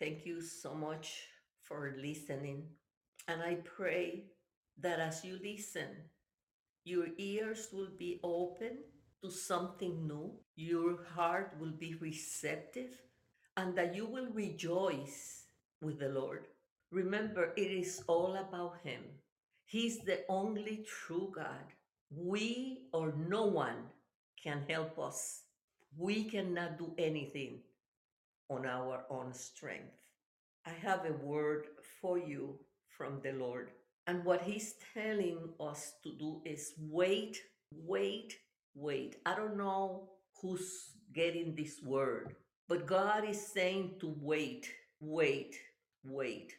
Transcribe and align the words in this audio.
Thank 0.00 0.24
you 0.26 0.40
so 0.40 0.74
much 0.74 1.26
for 1.62 1.94
listening. 2.00 2.68
And 3.26 3.42
I 3.42 3.56
pray 3.64 4.24
that 4.80 5.00
as 5.00 5.24
you 5.24 5.38
listen, 5.42 5.88
your 6.84 7.08
ears 7.18 7.68
will 7.72 7.90
be 7.98 8.20
open 8.22 8.78
to 9.22 9.30
something 9.30 10.06
new, 10.06 10.32
your 10.56 11.04
heart 11.14 11.54
will 11.58 11.72
be 11.72 11.94
receptive, 12.00 13.02
and 13.56 13.76
that 13.76 13.94
you 13.94 14.06
will 14.06 14.30
rejoice 14.32 15.44
with 15.82 15.98
the 15.98 16.08
Lord. 16.08 16.46
Remember, 16.92 17.52
it 17.56 17.70
is 17.70 18.02
all 18.06 18.36
about 18.36 18.78
Him. 18.84 19.02
He's 19.66 19.98
the 19.98 20.24
only 20.28 20.84
true 20.88 21.32
God. 21.34 21.74
We 22.10 22.86
or 22.92 23.12
no 23.16 23.46
one 23.46 23.90
can 24.42 24.64
help 24.68 24.98
us. 24.98 25.42
We 25.96 26.24
cannot 26.24 26.78
do 26.78 26.94
anything 26.96 27.60
on 28.48 28.66
our 28.66 29.04
own 29.10 29.32
strength. 29.32 29.94
I 30.66 30.70
have 30.82 31.04
a 31.06 31.12
word 31.24 31.66
for 32.00 32.18
you 32.18 32.58
from 32.88 33.20
the 33.22 33.32
Lord. 33.32 33.70
And 34.06 34.24
what 34.24 34.42
He's 34.42 34.74
telling 34.94 35.38
us 35.60 35.94
to 36.02 36.12
do 36.18 36.40
is 36.44 36.72
wait, 36.78 37.38
wait, 37.72 38.34
wait. 38.74 39.16
I 39.26 39.34
don't 39.34 39.56
know 39.56 40.10
who's 40.40 40.90
getting 41.12 41.54
this 41.54 41.80
word, 41.82 42.36
but 42.68 42.86
God 42.86 43.28
is 43.28 43.46
saying 43.46 43.96
to 44.00 44.14
wait, 44.20 44.68
wait, 45.00 45.56
wait. 46.04 46.52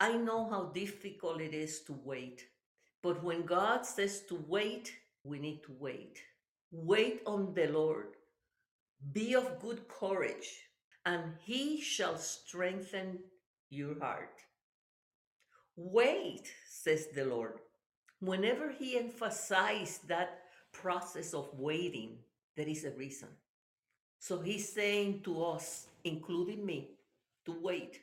I 0.00 0.16
know 0.16 0.48
how 0.50 0.72
difficult 0.74 1.40
it 1.40 1.54
is 1.54 1.82
to 1.82 1.94
wait, 2.04 2.42
but 3.02 3.22
when 3.22 3.42
God 3.46 3.86
says 3.86 4.22
to 4.28 4.44
wait, 4.48 4.92
we 5.24 5.38
need 5.38 5.62
to 5.64 5.72
wait. 5.78 6.18
Wait 6.72 7.22
on 7.26 7.54
the 7.54 7.68
Lord. 7.68 8.16
Be 9.12 9.34
of 9.34 9.60
good 9.60 9.86
courage, 9.88 10.48
and 11.04 11.34
He 11.44 11.80
shall 11.80 12.16
strengthen 12.16 13.18
your 13.70 13.98
heart. 13.98 14.38
Wait, 15.76 16.52
says 16.68 17.08
the 17.14 17.24
Lord. 17.24 17.60
Whenever 18.20 18.70
He 18.70 18.98
emphasized 18.98 20.06
that 20.08 20.40
process 20.72 21.34
of 21.34 21.48
waiting, 21.54 22.18
there 22.56 22.68
is 22.68 22.84
a 22.84 22.90
reason. 22.90 23.28
So 24.18 24.40
He's 24.40 24.72
saying 24.72 25.22
to 25.24 25.44
us, 25.44 25.86
including 26.04 26.64
me, 26.64 26.90
to 27.46 27.56
wait. 27.60 28.00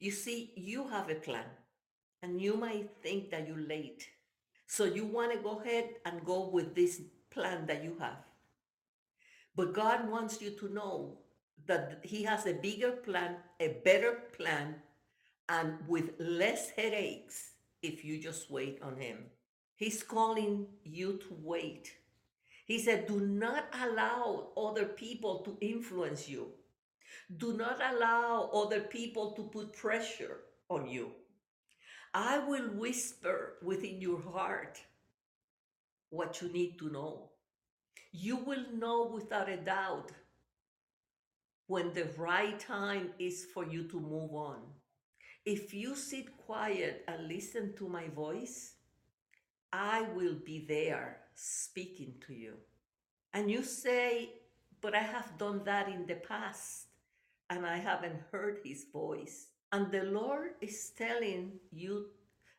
You 0.00 0.10
see, 0.10 0.52
you 0.56 0.88
have 0.88 1.08
a 1.08 1.14
plan, 1.14 1.46
and 2.22 2.40
you 2.40 2.56
might 2.56 2.90
think 3.02 3.30
that 3.30 3.48
you're 3.48 3.66
late. 3.66 4.06
So 4.66 4.84
you 4.84 5.06
want 5.06 5.32
to 5.32 5.38
go 5.38 5.60
ahead 5.60 5.90
and 6.04 6.24
go 6.24 6.48
with 6.48 6.74
this 6.74 7.00
plan 7.30 7.66
that 7.66 7.82
you 7.82 7.96
have. 8.00 8.18
But 9.54 9.72
God 9.72 10.10
wants 10.10 10.42
you 10.42 10.50
to 10.50 10.68
know 10.68 11.18
that 11.66 12.00
He 12.02 12.22
has 12.24 12.46
a 12.46 12.52
bigger 12.54 12.92
plan, 12.92 13.36
a 13.60 13.80
better 13.84 14.22
plan, 14.36 14.76
and 15.48 15.78
with 15.88 16.12
less 16.18 16.70
headaches 16.70 17.52
if 17.82 18.04
you 18.04 18.20
just 18.20 18.50
wait 18.50 18.80
on 18.82 18.96
Him. 18.96 19.24
He's 19.76 20.02
calling 20.02 20.66
you 20.84 21.18
to 21.18 21.36
wait. 21.42 21.92
He 22.66 22.78
said, 22.78 23.06
Do 23.06 23.20
not 23.20 23.68
allow 23.80 24.48
other 24.56 24.86
people 24.86 25.40
to 25.40 25.56
influence 25.60 26.28
you. 26.28 26.48
Do 27.36 27.52
not 27.56 27.80
allow 27.80 28.50
other 28.52 28.80
people 28.80 29.32
to 29.32 29.42
put 29.44 29.72
pressure 29.76 30.40
on 30.68 30.88
you. 30.88 31.12
I 32.14 32.38
will 32.38 32.68
whisper 32.70 33.58
within 33.62 34.00
your 34.00 34.20
heart 34.22 34.80
what 36.10 36.40
you 36.40 36.48
need 36.52 36.78
to 36.78 36.90
know. 36.90 37.30
You 38.12 38.36
will 38.36 38.64
know 38.72 39.10
without 39.12 39.48
a 39.48 39.56
doubt 39.56 40.12
when 41.66 41.92
the 41.92 42.08
right 42.16 42.58
time 42.58 43.10
is 43.18 43.46
for 43.52 43.64
you 43.64 43.84
to 43.84 44.00
move 44.00 44.32
on. 44.34 44.58
If 45.44 45.74
you 45.74 45.94
sit 45.94 46.36
quiet 46.36 47.04
and 47.08 47.28
listen 47.28 47.74
to 47.76 47.88
my 47.88 48.08
voice, 48.08 48.74
I 49.72 50.02
will 50.14 50.36
be 50.44 50.64
there 50.66 51.18
speaking 51.34 52.14
to 52.26 52.34
you. 52.34 52.54
And 53.32 53.50
you 53.50 53.62
say, 53.62 54.30
But 54.80 54.94
I 54.94 55.02
have 55.02 55.38
done 55.38 55.62
that 55.64 55.88
in 55.88 56.06
the 56.06 56.16
past 56.16 56.86
and 57.50 57.66
I 57.66 57.78
haven't 57.78 58.20
heard 58.32 58.60
his 58.64 58.86
voice. 58.92 59.48
And 59.72 59.90
the 59.90 60.04
Lord 60.04 60.52
is 60.60 60.92
telling 60.96 61.52
you 61.72 62.06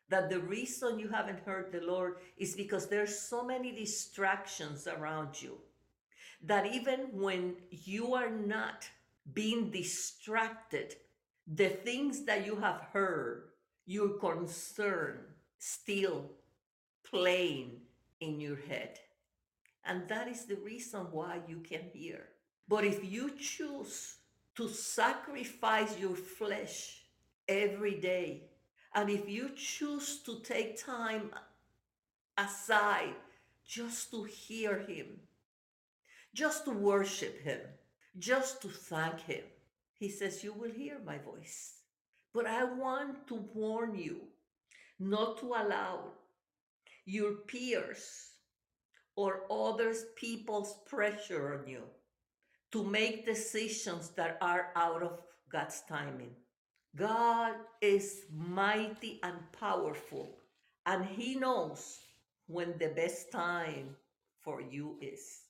that 0.08 0.30
the 0.30 0.40
reason 0.40 0.98
you 0.98 1.08
haven't 1.08 1.40
heard 1.40 1.72
the 1.72 1.80
Lord 1.80 2.16
is 2.36 2.54
because 2.54 2.88
there's 2.88 3.18
so 3.18 3.44
many 3.44 3.72
distractions 3.72 4.86
around 4.86 5.40
you 5.40 5.58
that 6.42 6.66
even 6.66 7.08
when 7.12 7.56
you 7.70 8.14
are 8.14 8.30
not 8.30 8.88
being 9.32 9.70
distracted, 9.70 10.96
the 11.46 11.68
things 11.68 12.24
that 12.24 12.46
you 12.46 12.56
have 12.56 12.80
heard, 12.92 13.48
your 13.86 14.10
concern 14.18 15.20
still 15.58 16.30
playing 17.04 17.80
in 18.20 18.40
your 18.40 18.56
head. 18.56 18.98
And 19.84 20.08
that 20.08 20.28
is 20.28 20.44
the 20.44 20.56
reason 20.56 21.06
why 21.10 21.40
you 21.48 21.60
can 21.60 21.82
hear. 21.92 22.26
But 22.68 22.84
if 22.84 23.02
you 23.02 23.30
choose 23.38 24.16
to 24.56 24.68
sacrifice 24.68 25.98
your 25.98 26.14
flesh 26.14 27.04
every 27.48 27.94
day, 27.94 28.42
and 28.94 29.08
if 29.08 29.28
you 29.28 29.50
choose 29.56 30.22
to 30.24 30.40
take 30.40 30.84
time 30.84 31.30
aside 32.36 33.14
just 33.66 34.10
to 34.10 34.24
hear 34.24 34.80
Him, 34.80 35.20
just 36.34 36.64
to 36.66 36.70
worship 36.70 37.40
Him, 37.42 37.60
just 38.18 38.62
to 38.62 38.68
thank 38.68 39.20
Him, 39.20 39.44
He 39.98 40.08
says, 40.08 40.42
You 40.44 40.52
will 40.52 40.70
hear 40.70 40.98
my 41.04 41.18
voice. 41.18 41.74
But 42.34 42.46
I 42.46 42.64
want 42.64 43.26
to 43.28 43.34
warn 43.54 43.94
you 43.94 44.20
not 44.98 45.38
to 45.40 45.46
allow 45.46 46.12
your 47.04 47.32
peers 47.46 48.30
or 49.16 49.42
others 49.50 50.04
people's 50.16 50.76
pressure 50.86 51.58
on 51.58 51.66
you 51.66 51.82
to 52.70 52.84
make 52.84 53.24
decisions 53.26 54.10
that 54.10 54.36
are 54.40 54.72
out 54.76 55.02
of 55.02 55.22
God's 55.50 55.82
timing. 55.88 56.34
God 56.94 57.54
is 57.80 58.24
mighty 58.32 59.20
and 59.22 59.38
powerful, 59.58 60.38
and 60.86 61.04
He 61.04 61.34
knows 61.34 61.98
when 62.46 62.76
the 62.78 62.88
best 62.88 63.32
time 63.32 63.96
for 64.40 64.60
you 64.60 64.98
is. 65.00 65.47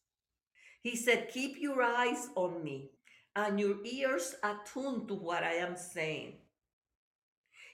He 0.89 0.97
said, 0.97 1.29
Keep 1.29 1.59
your 1.61 1.83
eyes 1.83 2.31
on 2.35 2.65
me 2.65 2.89
and 3.37 3.61
your 3.61 3.77
ears 3.85 4.35
attuned 4.43 5.07
to 5.09 5.15
what 5.15 5.43
I 5.43 5.57
am 5.57 5.77
saying. 5.77 6.37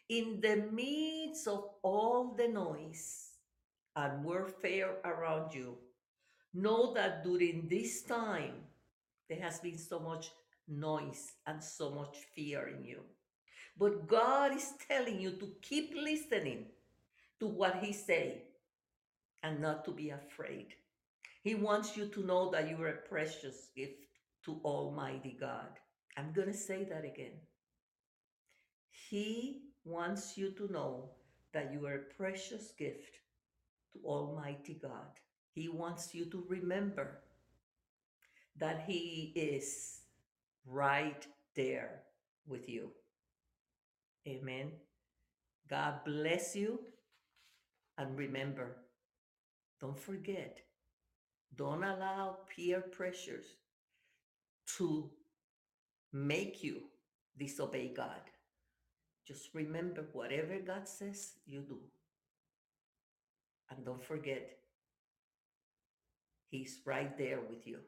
In 0.09 0.41
the 0.41 0.57
midst 0.73 1.47
of 1.47 1.63
all 1.85 2.35
the 2.37 2.49
noise 2.49 3.31
and 3.95 4.25
warfare 4.25 4.97
around 5.05 5.55
you, 5.55 5.79
know 6.55 6.93
that 6.95 7.23
during 7.23 7.69
this 7.69 8.03
time 8.03 8.55
there 9.29 9.41
has 9.41 9.61
been 9.61 9.79
so 9.79 10.01
much 10.01 10.33
noise 10.67 11.35
and 11.47 11.63
so 11.63 11.91
much 11.91 12.17
fear 12.35 12.67
in 12.67 12.85
you. 12.85 13.03
But 13.79 14.09
God 14.09 14.57
is 14.57 14.73
telling 14.89 15.21
you 15.21 15.31
to 15.39 15.53
keep 15.63 15.95
listening 15.95 16.67
to 17.39 17.47
what 17.47 17.77
He 17.77 17.93
say 17.93 18.43
and 19.45 19.61
not 19.61 19.85
to 19.85 19.93
be 19.93 20.11
afraid. 20.11 20.75
He 21.45 21.55
wants 21.55 21.95
you 21.95 22.07
to 22.07 22.25
know 22.25 22.51
that 22.53 22.71
you 22.71 22.83
are 22.83 22.89
a 22.89 23.09
precious 23.09 23.69
gift 23.77 24.07
to 24.47 24.61
Almighty 24.65 25.37
God. 25.39 25.79
I'm 26.17 26.33
going 26.33 26.49
to 26.49 26.57
say 26.57 26.85
that 26.85 27.05
again. 27.05 27.37
He 28.91 29.61
wants 29.85 30.39
you 30.39 30.53
to 30.53 30.73
know 30.73 31.11
that 31.53 31.71
you 31.71 31.85
are 31.85 31.97
a 31.97 32.15
precious 32.17 32.73
gift 32.79 33.19
to 33.93 33.99
Almighty 34.07 34.79
God. 34.81 35.21
He 35.53 35.69
wants 35.69 36.15
you 36.15 36.25
to 36.31 36.47
remember 36.49 37.21
that 38.57 38.85
He 38.87 39.35
is 39.37 40.01
right 40.67 41.27
there 41.55 42.05
with 42.47 42.71
you. 42.71 42.91
Amen. 44.27 44.73
God 45.69 46.01
bless 46.07 46.57
you. 46.57 46.81
And 47.99 48.17
remember, 48.17 48.79
don't 49.81 49.99
forget, 49.99 50.59
don't 51.57 51.85
allow 51.85 52.39
peer 52.55 52.81
pressures 52.81 53.47
to 54.77 55.11
make 56.13 56.63
you 56.63 56.83
disobey 57.39 57.93
God. 57.95 58.31
Just 59.27 59.55
remember 59.55 60.05
whatever 60.13 60.59
God 60.59 60.89
says, 60.89 61.33
you 61.47 61.61
do. 61.61 61.79
And 63.71 63.85
don't 63.85 64.05
forget, 64.05 64.59
He's 66.51 66.81
right 66.85 67.17
there 67.19 67.41
with 67.49 67.67
you. 67.67 67.79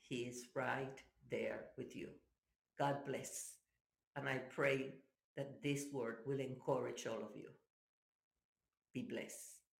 He 0.00 0.22
is 0.22 0.46
right 0.54 1.02
there 1.30 1.64
with 1.76 1.96
you. 1.96 2.08
God 2.78 2.98
bless. 3.06 3.54
And 4.14 4.28
I 4.28 4.38
pray 4.48 4.94
that 5.36 5.62
this 5.62 5.86
word 5.92 6.18
will 6.26 6.40
encourage 6.40 7.06
all 7.06 7.16
of 7.16 7.36
you. 7.36 7.48
Be 8.94 9.02
blessed. 9.02 9.55